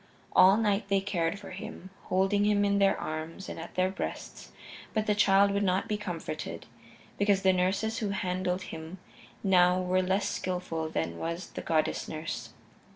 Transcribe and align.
All 0.35 0.57
night 0.57 0.87
they 0.87 0.99
cared 0.99 1.37
for 1.37 1.51
him, 1.51 1.91
holding 2.05 2.43
him 2.43 2.65
in 2.65 2.79
their 2.79 2.99
arms 2.99 3.47
and 3.47 3.59
at 3.59 3.75
their 3.75 3.91
breasts, 3.91 4.51
but 4.95 5.05
the 5.05 5.13
child 5.13 5.51
would 5.51 5.61
not 5.61 5.87
be 5.87 5.95
comforted, 5.95 6.65
becauses 7.19 7.43
the 7.43 7.53
nurses 7.53 7.99
who 7.99 8.09
handled 8.09 8.63
him 8.63 8.97
now 9.43 9.79
were 9.79 10.01
less 10.01 10.27
skillful 10.27 10.89
than 10.89 11.19
was 11.19 11.51
the 11.51 11.61
goddess 11.61 12.07
nurse. 12.07 12.49